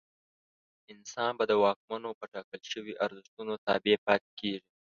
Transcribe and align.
انسان 0.93 1.31
به 1.37 1.43
د 1.49 1.53
واکمنو 1.63 2.09
په 2.19 2.25
ټاکل 2.33 2.61
شویو 2.71 2.99
ارزښتونو 3.05 3.53
تابع 3.65 3.95
پاتې 4.05 4.29
کېږي. 4.39 4.61